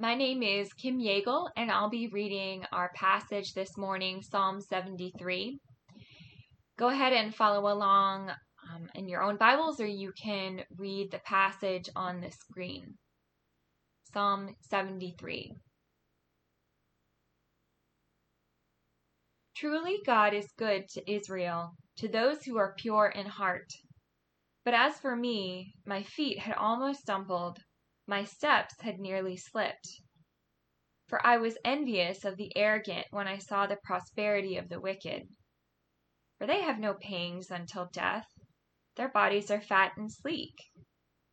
[0.00, 5.58] My name is Kim Yeagle, and I'll be reading our passage this morning, Psalm 73.
[6.78, 11.18] Go ahead and follow along um, in your own Bibles, or you can read the
[11.18, 12.94] passage on the screen.
[14.12, 15.56] Psalm 73.
[19.56, 23.72] Truly, God is good to Israel, to those who are pure in heart.
[24.64, 27.58] But as for me, my feet had almost stumbled,
[28.08, 29.88] my steps had nearly slipped.
[31.06, 35.28] For I was envious of the arrogant when I saw the prosperity of the wicked.
[36.38, 38.26] For they have no pangs until death
[38.98, 40.56] their bodies are fat and sleek.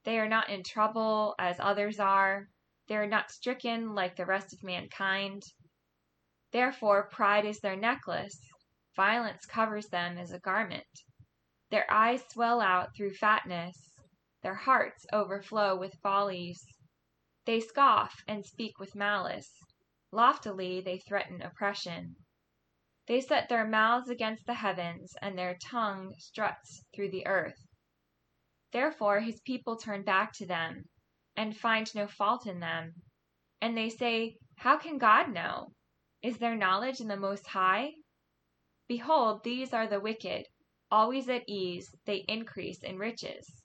[0.04, 2.48] They are not in trouble as others are.
[2.88, 5.42] They are not stricken like the rest of mankind.
[6.52, 8.40] Therefore, pride is their necklace,
[8.96, 10.86] violence covers them as a garment.
[11.72, 13.95] Their eyes swell out through fatness,
[14.46, 16.64] their hearts overflow with follies.
[17.48, 19.52] They scoff and speak with malice.
[20.12, 22.16] Loftily they threaten oppression.
[23.08, 27.58] They set their mouths against the heavens, and their tongue struts through the earth.
[28.72, 30.84] Therefore his people turn back to them,
[31.36, 32.94] and find no fault in them.
[33.62, 35.74] And they say, How can God know?
[36.22, 37.94] Is there knowledge in the Most High?
[38.88, 40.46] Behold, these are the wicked,
[40.92, 43.65] always at ease, they increase in riches.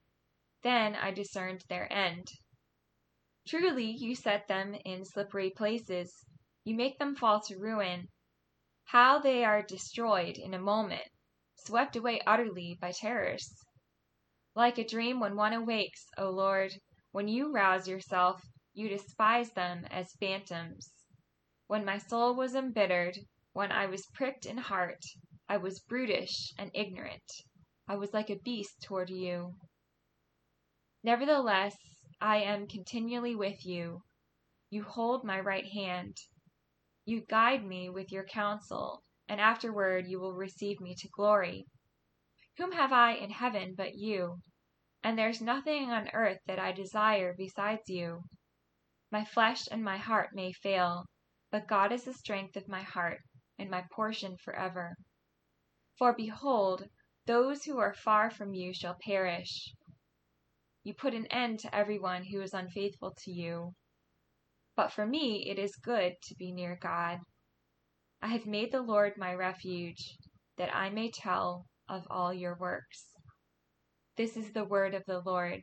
[0.63, 2.27] Then I discerned their end.
[3.47, 6.25] Truly, you set them in slippery places
[6.63, 8.07] you make them fall to ruin.
[8.83, 11.07] How they are destroyed in a moment,
[11.55, 13.51] swept away utterly by terrors.
[14.53, 16.71] Like a dream when one awakes, O Lord,
[17.11, 18.43] when you rouse yourself,
[18.73, 20.93] you despise them as phantoms.
[21.65, 23.17] When my soul was embittered,
[23.53, 25.03] when I was pricked in heart,
[25.49, 27.31] I was brutish and ignorant.
[27.87, 29.55] I was like a beast toward you.
[31.03, 31.75] Nevertheless,
[32.21, 34.03] I am continually with you.
[34.69, 36.15] You hold my right hand.
[37.05, 41.65] You guide me with your counsel, and afterward you will receive me to glory.
[42.57, 44.41] Whom have I in heaven but you?
[45.03, 48.21] And there's nothing on earth that I desire besides you.
[49.11, 51.05] My flesh and my heart may fail,
[51.49, 53.21] but God is the strength of my heart
[53.57, 54.95] and my portion forever.
[55.97, 56.87] For behold,
[57.25, 59.73] those who are far from you shall perish.
[60.83, 63.73] You put an end to everyone who is unfaithful to you.
[64.75, 67.19] But for me it is good to be near God.
[68.21, 70.17] I have made the Lord my refuge,
[70.57, 73.05] that I may tell of all your works.
[74.17, 75.61] This is the word of the Lord.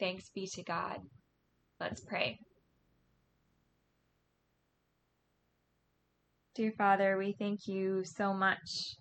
[0.00, 0.98] Thanks be to God.
[1.80, 2.38] Let's pray.
[6.54, 8.96] Dear Father, we thank you so much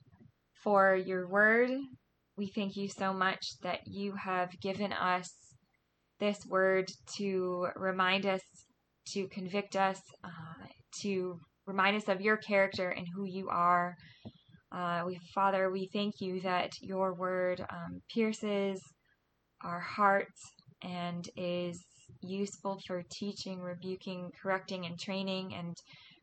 [0.64, 1.70] for your word.
[2.36, 5.30] We thank you so much that you have given us
[6.20, 8.42] this word to remind us
[9.10, 10.66] to convict us, uh,
[11.02, 13.96] to remind us of your character and who you are.
[14.72, 18.82] Uh, we, Father, we thank you that your word um, pierces
[19.64, 20.42] our hearts
[20.82, 21.80] and is
[22.22, 25.54] useful for teaching, rebuking, correcting, and training.
[25.54, 25.76] And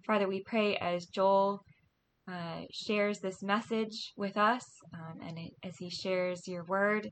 [0.07, 1.61] Father, we pray as Joel
[2.31, 7.11] uh, shares this message with us um, and it, as he shares your word,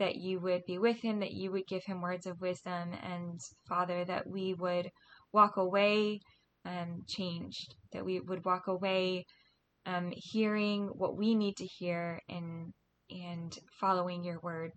[0.00, 3.40] that you would be with him, that you would give him words of wisdom, and
[3.68, 4.90] Father, that we would
[5.32, 6.20] walk away
[6.66, 9.24] um, changed, that we would walk away
[9.86, 12.72] um, hearing what we need to hear and
[13.10, 14.72] and following your word.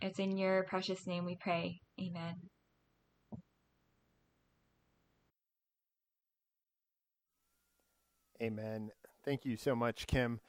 [0.00, 1.80] It's in your precious name we pray.
[2.00, 2.34] Amen.
[8.42, 8.90] Amen.
[9.24, 10.40] Thank you so much, Kim.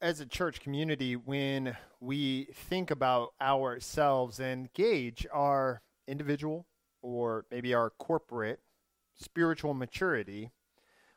[0.00, 6.66] As a church community, when we think about ourselves and gauge our individual
[7.02, 8.60] or maybe our corporate
[9.14, 10.52] spiritual maturity,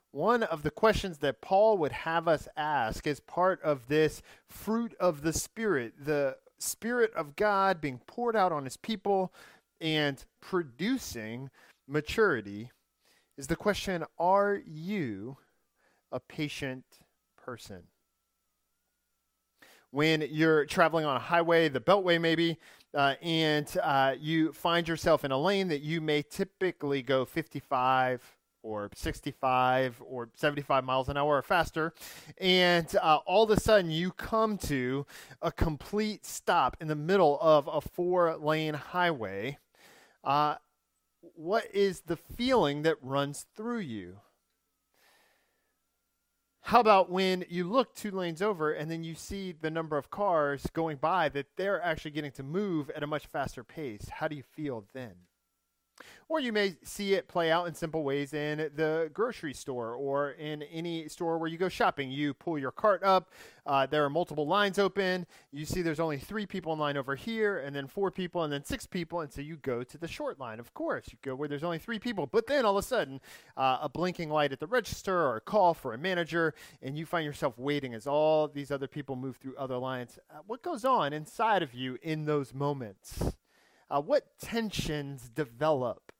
[0.09, 4.95] one of the questions that Paul would have us ask as part of this fruit
[4.99, 9.31] of the Spirit, the Spirit of God being poured out on his people
[9.79, 11.51] and producing
[11.87, 12.71] maturity,
[13.37, 15.37] is the question Are you
[16.11, 16.85] a patient
[17.37, 17.83] person?
[19.91, 22.57] When you're traveling on a highway, the Beltway maybe,
[22.93, 28.21] uh, and uh, you find yourself in a lane that you may typically go 55
[28.61, 31.93] or 65 or 75 miles an hour or faster,
[32.39, 35.05] and uh, all of a sudden you come to
[35.41, 39.57] a complete stop in the middle of a four lane highway.
[40.23, 40.55] Uh,
[41.35, 44.17] what is the feeling that runs through you?
[46.61, 50.09] How about when you look two lanes over and then you see the number of
[50.09, 54.09] cars going by that they're actually getting to move at a much faster pace?
[54.09, 55.13] How do you feel then?
[56.27, 60.31] Or you may see it play out in simple ways in the grocery store or
[60.31, 62.09] in any store where you go shopping.
[62.09, 63.29] You pull your cart up,
[63.67, 65.27] uh, there are multiple lines open.
[65.51, 68.51] You see there's only three people in line over here, and then four people, and
[68.51, 69.21] then six people.
[69.21, 70.59] And so you go to the short line.
[70.59, 72.25] Of course, you go where there's only three people.
[72.25, 73.21] But then all of a sudden,
[73.55, 77.05] uh, a blinking light at the register or a call for a manager, and you
[77.05, 80.17] find yourself waiting as all these other people move through other lines.
[80.31, 83.35] Uh, what goes on inside of you in those moments?
[83.89, 86.11] Uh, what tensions develop?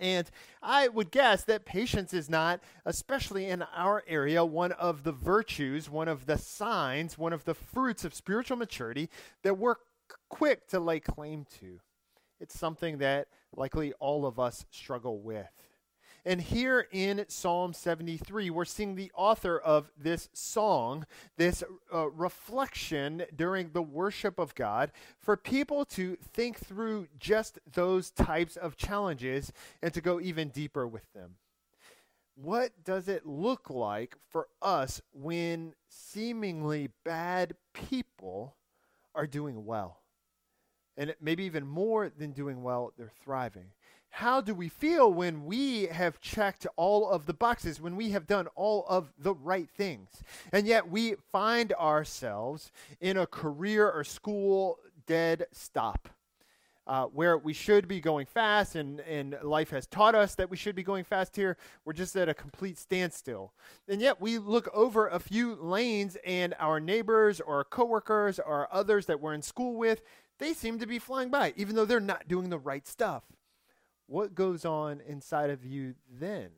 [0.00, 0.28] And
[0.62, 5.90] I would guess that patience is not, especially in our area, one of the virtues,
[5.90, 9.10] one of the signs, one of the fruits of spiritual maturity
[9.42, 9.76] that we're
[10.30, 11.80] quick to lay claim to.
[12.40, 15.46] It's something that likely all of us struggle with.
[16.24, 21.06] And here in Psalm 73, we're seeing the author of this song,
[21.36, 28.10] this uh, reflection during the worship of God, for people to think through just those
[28.10, 29.52] types of challenges
[29.82, 31.36] and to go even deeper with them.
[32.34, 38.56] What does it look like for us when seemingly bad people
[39.14, 40.00] are doing well?
[40.96, 43.72] And maybe even more than doing well, they're thriving
[44.10, 48.26] how do we feel when we have checked all of the boxes, when we have
[48.26, 50.08] done all of the right things?
[50.52, 56.08] And yet we find ourselves in a career or school dead stop.
[56.86, 60.56] Uh, where we should be going fast, and, and life has taught us that we
[60.56, 61.56] should be going fast here.
[61.84, 63.52] We're just at a complete standstill.
[63.86, 69.06] And yet we look over a few lanes, and our neighbors or coworkers or others
[69.06, 70.02] that we're in school with,
[70.40, 73.22] they seem to be flying by, even though they're not doing the right stuff
[74.10, 76.50] what goes on inside of you then?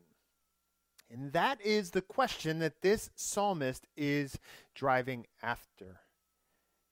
[1.11, 4.39] And that is the question that this psalmist is
[4.75, 6.01] driving after.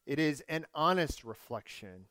[0.05, 2.05] It is an honest reflection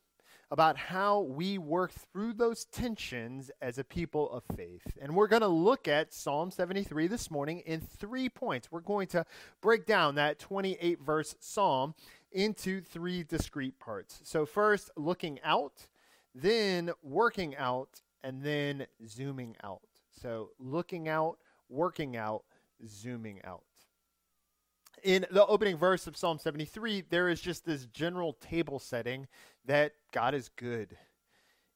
[0.50, 4.98] about how we work through those tensions as a people of faith.
[5.00, 8.72] And we're going to look at Psalm 73 this morning in three points.
[8.72, 9.28] We're going to
[9.62, 11.94] break down that 28 verse psalm
[12.32, 14.22] into three discrete parts.
[14.24, 15.88] So, first, looking out,
[16.34, 19.82] then working out, and then zooming out.
[20.22, 21.38] So looking out,
[21.70, 22.44] working out,
[22.88, 23.64] zooming out.
[25.04, 29.28] In the opening verse of Psalm 73, there is just this general table setting
[29.66, 30.98] that God is good.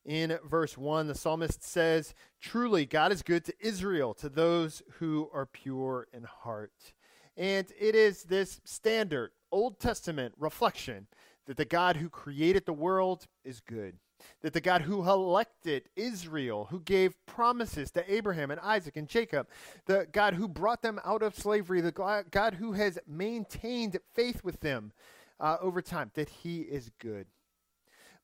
[0.06, 5.30] In verse 1, the psalmist says, Truly, God is good to Israel, to those who
[5.33, 6.94] are pure in heart.
[7.38, 11.07] And it is this standard Old Testament reflection
[11.45, 13.97] that the God who created the world is good
[14.42, 19.47] that the God who elected Israel, who gave promises to Abraham and Isaac and Jacob,
[19.85, 21.92] the God who brought them out of slavery, the
[22.31, 24.92] God who has maintained faith with them
[25.39, 27.27] uh, over time, that he is good.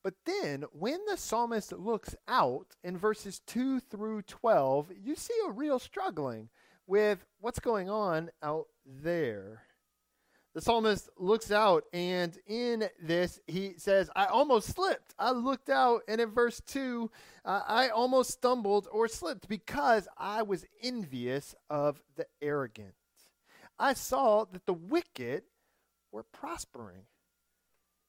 [0.02, 5.50] But then, when the psalmist looks out in verses 2 through 12, you see a
[5.50, 6.48] real struggling
[6.86, 9.62] with what's going on out there
[10.52, 15.14] the psalmist looks out, and in this, he says, I almost slipped.
[15.16, 17.08] I looked out, and in verse 2,
[17.44, 22.94] uh, I almost stumbled or slipped because I was envious of the arrogant.
[23.78, 25.44] I saw that the wicked
[26.10, 27.04] were prospering,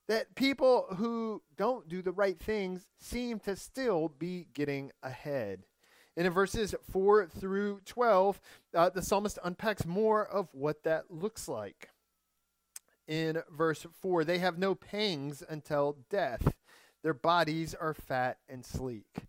[0.07, 5.65] that people who don't do the right things seem to still be getting ahead.
[6.17, 8.41] And in verses 4 through 12,
[8.73, 11.90] uh, the psalmist unpacks more of what that looks like
[13.11, 16.53] in verse 4 they have no pangs until death.
[17.03, 19.25] Their bodies are fat and sleek.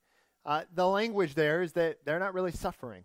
[0.46, 3.02] Uh, the language there is that they're not really suffering.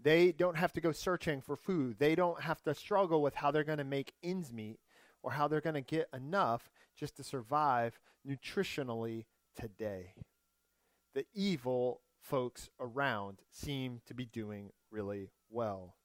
[0.00, 1.96] They don't have to go searching for food.
[1.98, 4.78] They don't have to struggle with how they're going to make ends meet
[5.22, 10.14] or how they're going to get enough just to survive nutritionally today.
[11.14, 15.96] The evil folks around seem to be doing really well.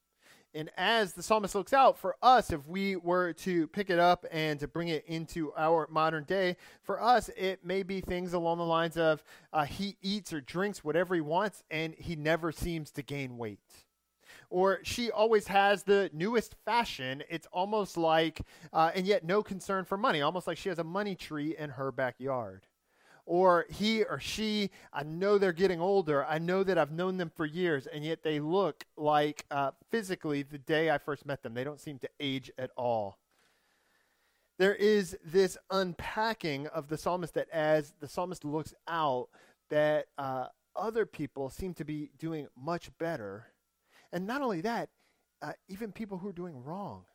[0.53, 4.25] And as the psalmist looks out for us, if we were to pick it up
[4.31, 8.57] and to bring it into our modern day, for us, it may be things along
[8.57, 12.89] the lines of uh, he eats or drinks whatever he wants and he never seems
[12.91, 13.59] to gain weight.
[14.49, 17.23] Or she always has the newest fashion.
[17.29, 18.41] It's almost like,
[18.73, 21.71] uh, and yet no concern for money, almost like she has a money tree in
[21.71, 22.65] her backyard
[23.29, 26.25] or he or she, I know they're getting older.
[26.25, 30.41] I know that I've known them for years, and yet they look like uh, physically
[30.41, 31.53] the day I first met them.
[31.53, 33.19] They don't seem to age at all.
[34.57, 39.27] There is this unpacking of the psalmist that as the psalmist looks out,
[39.69, 43.45] that uh, other people seem to be doing much better.
[44.11, 44.89] And not only that,
[45.43, 47.05] uh, even people who are doing wrong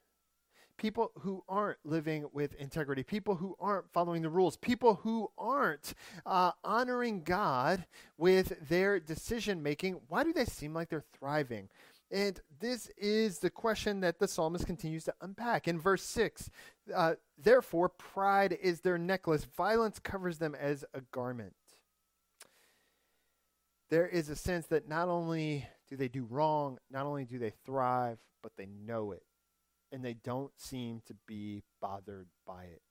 [0.84, 5.94] people who aren't living with integrity, people who aren't following the rules, people who aren't
[6.26, 7.86] uh, honoring God
[8.18, 11.70] with their decision making, why do they seem like they're thriving?
[12.10, 15.68] And this is the question that the psalmist continues to unpack.
[15.68, 16.50] In verse 6,
[16.94, 21.54] uh, therefore, pride is their necklace, violence covers them as a garment.
[23.88, 27.54] There is a sense that not only do they do wrong, not only do they
[27.64, 29.22] thrive, but they know it
[29.94, 32.82] and they don't seem to be bothered by it.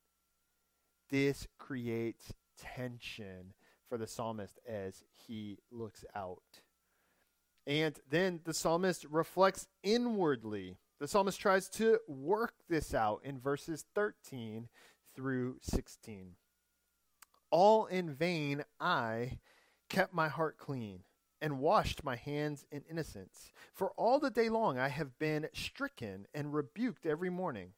[1.09, 3.53] This creates tension
[3.89, 6.61] for the psalmist as he looks out.
[7.67, 10.77] And then the psalmist reflects inwardly.
[11.01, 14.69] The psalmist tries to work this out in verses 13
[15.13, 16.31] through 16.
[17.51, 19.39] All in vain I
[19.89, 21.01] kept my heart clean
[21.43, 23.51] and washed my hands in innocence.
[23.73, 27.73] For all the day long I have been stricken and rebuked every morning.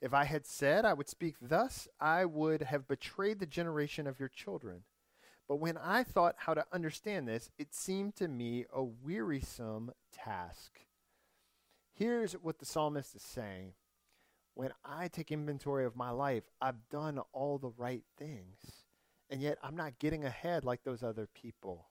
[0.00, 4.18] If I had said I would speak thus, I would have betrayed the generation of
[4.18, 4.84] your children.
[5.46, 10.80] But when I thought how to understand this, it seemed to me a wearisome task.
[11.92, 13.74] Here's what the psalmist is saying
[14.54, 18.86] When I take inventory of my life, I've done all the right things,
[19.28, 21.88] and yet I'm not getting ahead like those other people.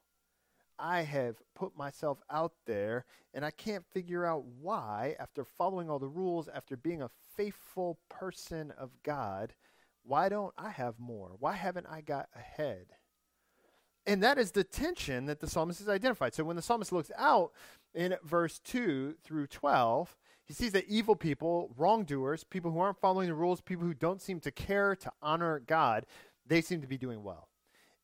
[0.82, 6.00] I have put myself out there and I can't figure out why, after following all
[6.00, 9.54] the rules, after being a faithful person of God,
[10.04, 11.36] why don't I have more?
[11.40, 12.88] Why haven't I got ahead?
[14.08, 16.34] And that is the tension that the psalmist has identified.
[16.34, 17.52] So when the psalmist looks out
[17.94, 23.28] in verse 2 through 12, he sees that evil people, wrongdoers, people who aren't following
[23.28, 26.08] the rules, people who don't seem to care to honor God,
[26.48, 27.48] they seem to be doing well.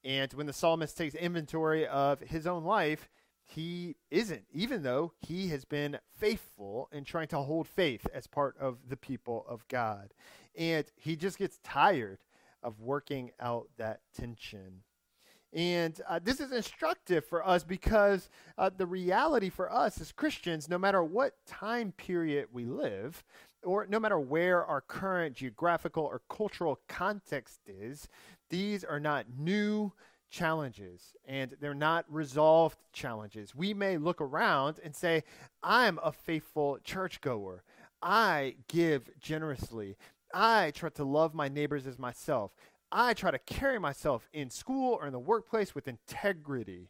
[0.03, 3.09] And when the psalmist takes inventory of his own life,
[3.43, 8.57] he isn't, even though he has been faithful in trying to hold faith as part
[8.59, 10.13] of the people of God.
[10.55, 12.19] And he just gets tired
[12.61, 14.83] of working out that tension.
[15.53, 18.27] And uh, this is instructive for us because
[18.57, 23.23] uh, the reality for us as Christians, no matter what time period we live,
[23.63, 28.07] or no matter where our current geographical or cultural context is,
[28.49, 29.91] these are not new
[30.29, 33.55] challenges and they're not resolved challenges.
[33.55, 35.23] We may look around and say,
[35.63, 37.63] I'm a faithful churchgoer.
[38.01, 39.97] I give generously.
[40.33, 42.51] I try to love my neighbors as myself.
[42.91, 46.89] I try to carry myself in school or in the workplace with integrity.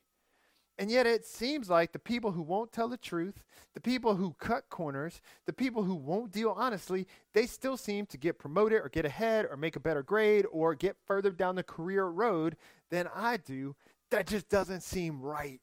[0.80, 3.44] And yet it seems like the people who won't tell the truth,
[3.74, 8.18] the people who cut corners, the people who won't deal honestly, they still seem to
[8.18, 11.64] get promoted or get ahead or make a better grade or get further down the
[11.64, 12.58] career road
[12.92, 13.76] than I do.
[14.12, 15.62] That just doesn't seem right.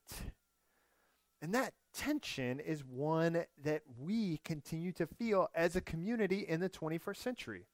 [1.40, 6.68] And that tension is one that we continue to feel as a community in the
[6.68, 7.66] 21st century.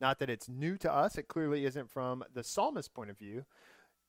[0.00, 3.46] Not that it's new to us, it clearly isn't from the psalmist's point of view,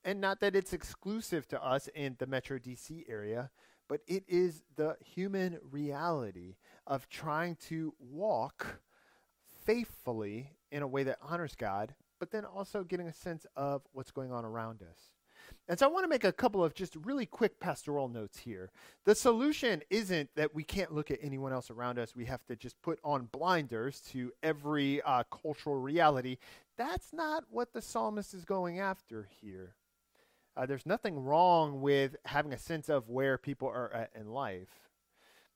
[0.04, 3.52] and not that it's exclusive to us in the Metro DC area,
[3.88, 8.82] but it is the human reality of trying to walk
[9.66, 14.12] faithfully in a way that honors God, but then also getting a sense of what's
[14.12, 15.12] going on around us.
[15.70, 18.70] And so I want to make a couple of just really quick pastoral notes here.
[19.06, 22.16] The solution isn't that we can't look at anyone else around us.
[22.16, 26.38] We have to just put on blinders to every uh, cultural reality.
[26.78, 29.76] That's not what the psalmist is going after here.
[30.58, 34.70] Uh, there's nothing wrong with having a sense of where people are at in life.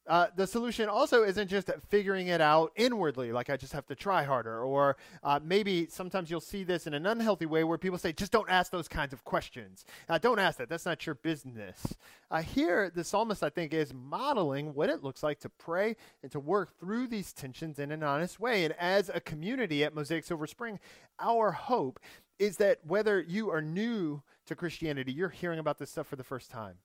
[0.08, 3.96] Uh, the solution also isn't just figuring it out inwardly, like I just have to
[3.96, 4.63] try harder.
[4.63, 8.31] Or uh, maybe sometimes you'll see this in an unhealthy way where people say, just
[8.31, 9.86] don't ask those kinds of questions.
[10.10, 10.70] Uh, don't ask that.
[10.70, 11.96] That's not your business.
[12.31, 16.31] Uh, here, the psalmist, I think, is modeling what it looks like to pray and
[16.31, 18.65] to work through these tensions in an honest way.
[18.65, 20.79] And as a community at Mosaic Silver Spring,
[21.20, 22.00] our hope
[22.41, 26.24] is that whether you are new to Christianity, you're hearing about this stuff for the
[26.24, 26.77] first time,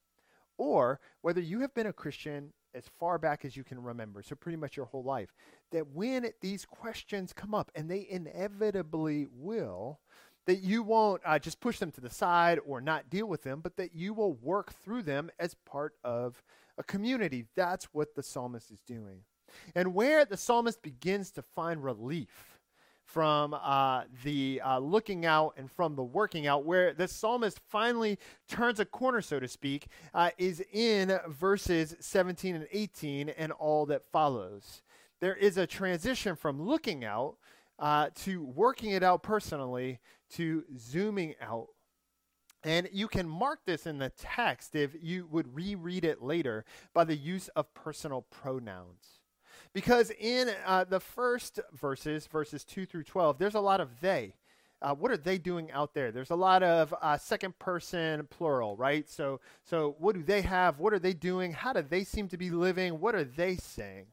[0.58, 4.34] or whether you have been a Christian as far back as you can remember, so
[4.34, 5.34] pretty much your whole life,
[5.72, 9.98] that when these questions come up, and they inevitably will,
[10.44, 13.60] that you won't uh, just push them to the side or not deal with them,
[13.62, 16.42] but that you will work through them as part of
[16.76, 17.46] a community.
[17.56, 19.22] That's what the psalmist is doing.
[19.74, 22.55] And where the psalmist begins to find relief
[23.06, 28.18] from uh, the uh, looking out and from the working out, where the psalmist finally
[28.48, 33.86] turns a corner, so to speak, uh, is in verses 17 and 18 and all
[33.86, 34.82] that follows.
[35.20, 37.36] There is a transition from looking out
[37.78, 40.00] uh, to working it out personally
[40.32, 41.68] to zooming out.
[42.64, 47.04] And you can mark this in the text if you would reread it later by
[47.04, 49.20] the use of personal pronouns.
[49.76, 54.32] Because in uh, the first verses, verses 2 through 12, there's a lot of they.
[54.80, 56.10] Uh, what are they doing out there?
[56.10, 59.06] There's a lot of uh, second person plural, right?
[59.06, 60.78] So, so what do they have?
[60.78, 61.52] What are they doing?
[61.52, 63.00] How do they seem to be living?
[63.00, 64.06] What are they saying?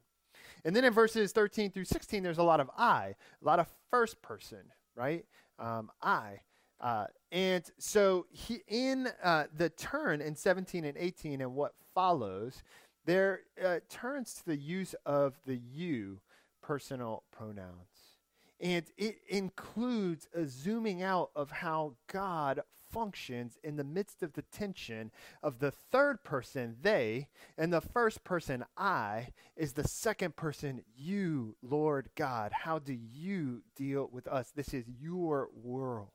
[0.65, 3.67] And then in verses 13 through 16, there's a lot of I, a lot of
[3.89, 4.63] first person,
[4.98, 5.24] right?
[5.60, 6.41] Um, I.
[6.82, 12.63] Uh, and so he, in uh, the turn in 17 and 18 and what follows,
[13.06, 16.20] there uh, turns to the use of the you
[16.62, 18.20] personal pronouns.
[18.60, 22.62] And it includes a zooming out of how God
[22.94, 28.24] functions in the midst of the tension of the third person, they, and the first
[28.24, 32.52] person, I, is the second person, you, Lord God.
[32.54, 34.52] How do you deal with us?
[34.56, 36.12] This is your world.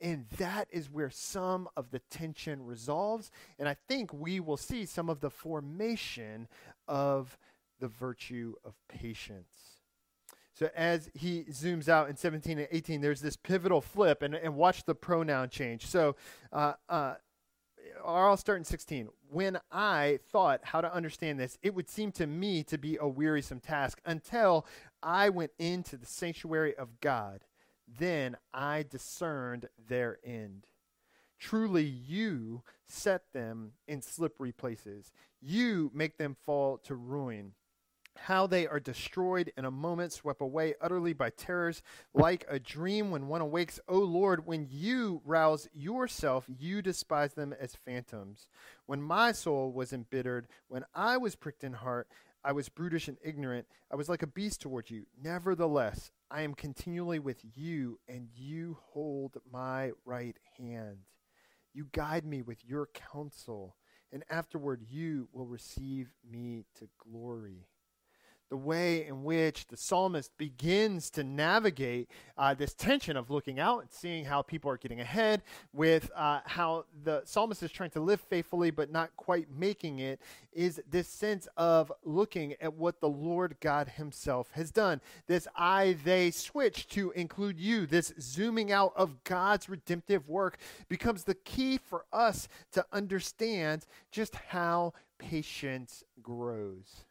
[0.00, 3.30] And that is where some of the tension resolves.
[3.58, 6.48] And I think we will see some of the formation
[6.86, 7.38] of
[7.80, 9.76] the virtue of patience.
[10.54, 14.56] So as he zooms out in 17 and 18, there's this pivotal flip, and, and
[14.56, 15.86] watch the pronoun change.
[15.86, 16.16] So
[16.50, 17.14] uh, uh,
[18.04, 19.08] I'll start in 16.
[19.28, 23.06] When I thought how to understand this, it would seem to me to be a
[23.06, 24.66] wearisome task until
[25.02, 27.40] I went into the sanctuary of God.
[27.86, 30.66] Then I discerned their end.
[31.38, 35.12] Truly, you set them in slippery places.
[35.40, 37.52] You make them fall to ruin
[38.18, 41.82] how they are destroyed in a moment, swept away utterly by terrors,
[42.14, 43.80] like a dream when one awakes.
[43.88, 48.46] O Lord, when you rouse yourself, you despise them as phantoms.
[48.86, 52.08] When my soul was embittered, when I was pricked in heart,
[52.46, 53.66] I was brutish and ignorant.
[53.92, 55.06] I was like a beast toward you.
[55.20, 60.98] Nevertheless, I am continually with you, and you hold my right hand.
[61.74, 63.74] You guide me with your counsel,
[64.12, 67.66] and afterward you will receive me to glory
[68.48, 73.80] the way in which the psalmist begins to navigate uh, this tension of looking out
[73.80, 78.00] and seeing how people are getting ahead, with uh, how the psalmist is trying to
[78.00, 80.20] live faithfully but not quite making it,
[80.52, 85.00] is this sense of looking at what the Lord God Himself has done.
[85.26, 91.24] This I they switch to include you, this zooming out of God's redemptive work becomes
[91.24, 97.04] the key for us to understand just how patience grows.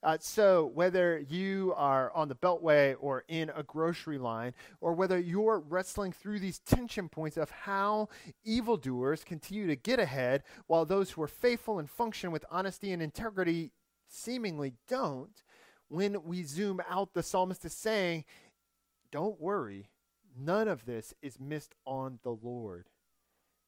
[0.00, 5.18] Uh, so, whether you are on the Beltway or in a grocery line, or whether
[5.18, 8.08] you're wrestling through these tension points of how
[8.44, 13.02] evildoers continue to get ahead while those who are faithful and function with honesty and
[13.02, 13.72] integrity
[14.08, 15.42] seemingly don't,
[15.88, 18.24] when we zoom out, the psalmist is saying,
[19.10, 19.90] Don't worry,
[20.38, 22.86] none of this is missed on the Lord.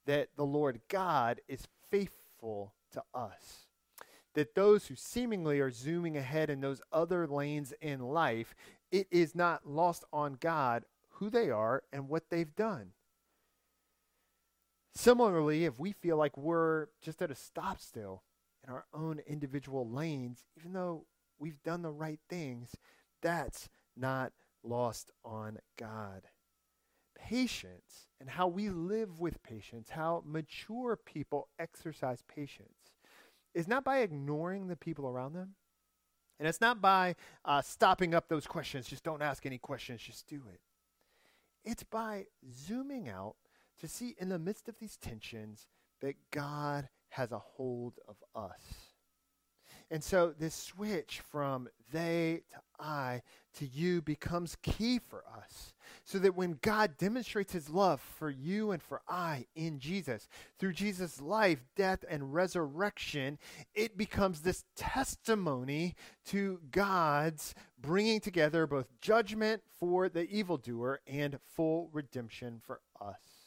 [0.06, 3.66] That the Lord God is faithful to us
[4.34, 8.54] that those who seemingly are zooming ahead in those other lanes in life,
[8.92, 12.92] it is not lost on God who they are and what they've done.
[14.94, 18.22] Similarly, if we feel like we're just at a stop still
[18.66, 21.06] in our own individual lanes, even though
[21.38, 22.74] we've done the right things,
[23.22, 26.22] that's not lost on God.
[27.16, 32.92] Patience and how we live with patience, how mature people exercise patience
[33.54, 35.54] is not by ignoring the people around them.
[36.38, 38.86] And it's not by uh, stopping up those questions.
[38.86, 40.60] Just don't ask any questions, just do it.
[41.64, 43.36] It's by zooming out
[43.80, 45.66] to see in the midst of these tensions
[46.00, 48.89] that God has a hold of us.
[49.90, 53.22] And so this switch from they to I
[53.58, 55.74] to you becomes key for us.
[56.04, 60.72] So that when God demonstrates his love for you and for I in Jesus, through
[60.72, 63.38] Jesus' life, death, and resurrection,
[63.74, 65.94] it becomes this testimony
[66.26, 73.39] to God's bringing together both judgment for the evildoer and full redemption for us.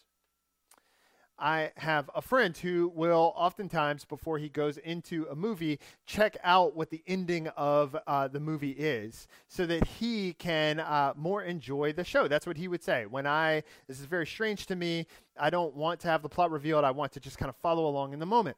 [1.39, 6.75] I have a friend who will oftentimes, before he goes into a movie, check out
[6.75, 11.93] what the ending of uh, the movie is so that he can uh, more enjoy
[11.93, 12.27] the show.
[12.27, 13.05] That's what he would say.
[13.05, 15.07] When I, this is very strange to me,
[15.39, 16.85] I don't want to have the plot revealed.
[16.85, 18.57] I want to just kind of follow along in the moment.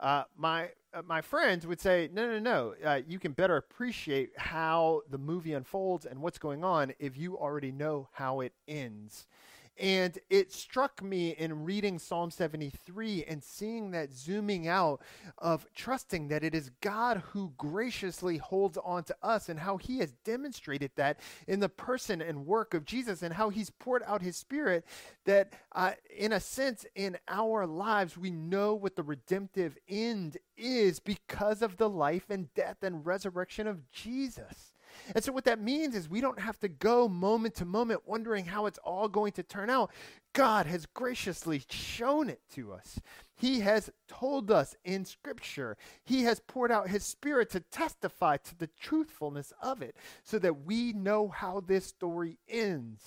[0.00, 2.74] Uh, my uh, my friends would say, no, no, no.
[2.84, 7.36] Uh, you can better appreciate how the movie unfolds and what's going on if you
[7.36, 9.26] already know how it ends.
[9.78, 15.00] And it struck me in reading Psalm 73 and seeing that zooming out
[15.38, 19.98] of trusting that it is God who graciously holds on to us and how he
[19.98, 24.22] has demonstrated that in the person and work of Jesus and how he's poured out
[24.22, 24.84] his spirit
[25.24, 31.00] that uh, in a sense in our lives we know what the redemptive end is
[31.00, 34.73] because of the life and death and resurrection of Jesus.
[35.14, 38.44] And so, what that means is we don't have to go moment to moment wondering
[38.44, 39.90] how it's all going to turn out.
[40.32, 42.98] God has graciously shown it to us.
[43.36, 45.76] He has told us in Scripture.
[46.04, 50.64] He has poured out His Spirit to testify to the truthfulness of it so that
[50.64, 53.02] we know how this story ends.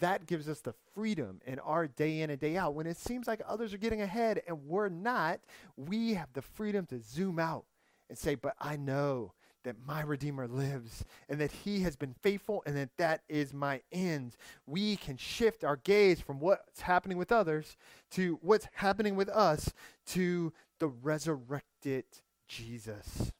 [0.00, 2.74] That gives us the freedom in our day in and day out.
[2.74, 5.40] When it seems like others are getting ahead and we're not,
[5.76, 7.64] we have the freedom to zoom out
[8.08, 9.32] and say, But I know
[9.64, 13.80] that my Redeemer lives and that he has been faithful and that that is my
[13.92, 14.36] end.
[14.66, 17.76] We can shift our gaze from what's happening with others
[18.12, 19.72] to what's happening with us
[20.06, 22.04] to the resurrected
[22.46, 23.32] Jesus.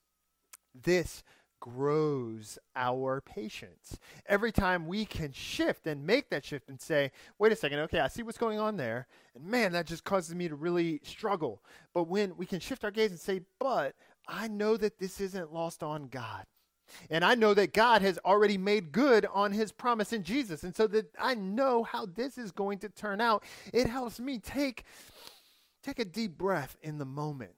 [0.74, 1.22] This
[1.60, 3.98] grows our patience.
[4.26, 8.00] Every time we can shift and make that shift and say, wait a second, okay,
[8.00, 9.06] I see what's going on there.
[9.34, 11.62] And man, that just causes me to really struggle.
[11.94, 13.94] But when we can shift our gaze and say, but
[14.28, 16.44] I know that this isn't lost on God.
[17.10, 20.62] And I know that God has already made good on his promise in Jesus.
[20.62, 23.44] And so that I know how this is going to turn out.
[23.72, 24.84] It helps me take
[25.82, 27.54] take a deep breath in the moment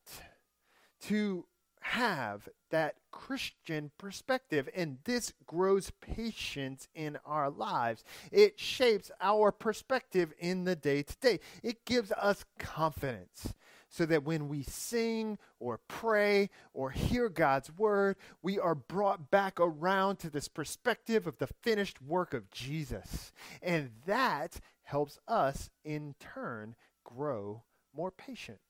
[1.02, 1.46] to
[1.80, 4.68] have that Christian perspective.
[4.74, 8.04] And this grows patience in our lives.
[8.30, 11.40] It shapes our perspective in the day to day.
[11.62, 13.54] It gives us confidence
[13.88, 19.58] so that when we sing or pray or hear God's word, we are brought back
[19.58, 23.32] around to this perspective of the finished work of Jesus.
[23.60, 28.60] And that helps us in turn grow more patient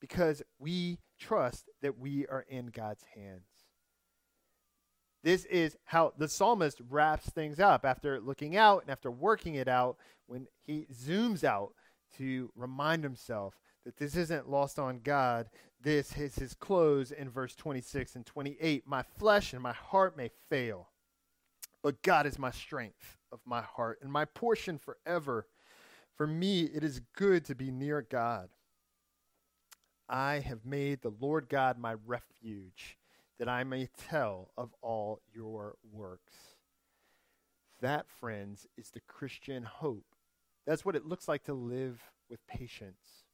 [0.00, 3.44] because we trust that we are in God's hands.
[5.22, 9.68] This is how the psalmist wraps things up after looking out and after working it
[9.68, 11.74] out when he zooms out
[12.16, 15.48] to remind himself that this isn't lost on God.
[15.82, 18.86] This is his close in verse 26 and 28.
[18.86, 20.88] My flesh and my heart may fail,
[21.82, 25.46] but God is my strength of my heart and my portion forever.
[26.16, 28.48] For me, it is good to be near God.
[30.10, 32.98] I have made the Lord God my refuge,
[33.38, 36.34] that I may tell of all your works.
[37.80, 40.04] That, friends, is the Christian hope.
[40.66, 43.24] That's what it looks like to live with patience.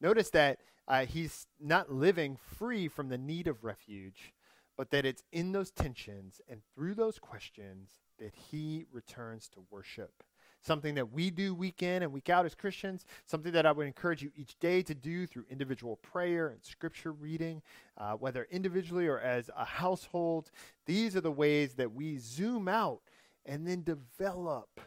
[0.00, 4.32] Notice that uh, he's not living free from the need of refuge,
[4.76, 10.22] but that it's in those tensions and through those questions that he returns to worship.
[10.60, 13.86] Something that we do week in and week out as Christians, something that I would
[13.86, 17.62] encourage you each day to do through individual prayer and scripture reading,
[17.96, 20.50] uh, whether individually or as a household.
[20.86, 23.00] These are the ways that we zoom out
[23.46, 24.80] and then develop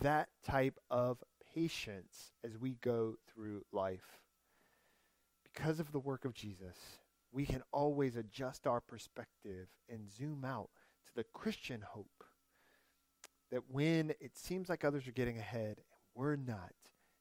[0.00, 1.22] that type of
[1.54, 4.18] patience as we go through life
[5.58, 6.76] because of the work of Jesus,
[7.32, 10.70] we can always adjust our perspective and zoom out
[11.06, 12.17] to the Christian hope
[13.50, 16.72] that when it seems like others are getting ahead and we're not,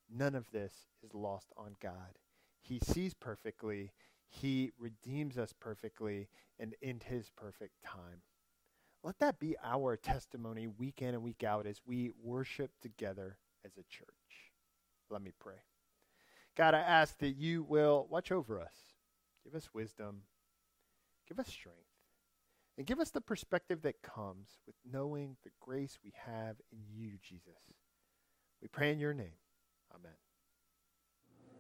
[0.10, 2.18] none of this is lost on God.
[2.62, 3.92] He sees perfectly,
[4.28, 6.28] He redeems us perfectly,
[6.60, 8.22] and in His perfect time.
[9.04, 13.72] Let that be our testimony week in and week out as we worship together as
[13.78, 14.08] a church.
[15.10, 15.62] Let me pray.
[16.58, 18.74] God, I ask that you will watch over us,
[19.44, 20.24] give us wisdom,
[21.28, 21.87] give us strength,
[22.78, 27.18] and give us the perspective that comes with knowing the grace we have in you,
[27.22, 27.58] Jesus.
[28.62, 29.38] We pray in your name.
[29.94, 30.14] Amen.